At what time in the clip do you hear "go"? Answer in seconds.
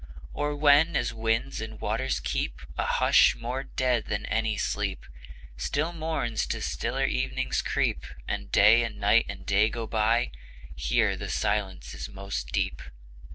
9.69-9.85